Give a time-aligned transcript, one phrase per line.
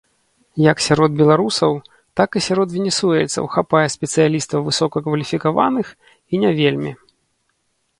[0.71, 1.71] Як сярод беларусаў,
[2.21, 6.91] так і сярод венесуэльцаў хапае спецыялістаў высокакваліфікаваных і не вельмі.